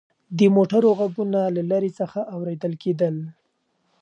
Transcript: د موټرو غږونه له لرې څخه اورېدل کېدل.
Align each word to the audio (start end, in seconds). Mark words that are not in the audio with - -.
د 0.37 0.39
موټرو 0.55 0.89
غږونه 0.99 1.39
له 1.55 1.61
لرې 1.71 1.91
څخه 1.99 2.19
اورېدل 2.35 2.73
کېدل. 2.83 3.15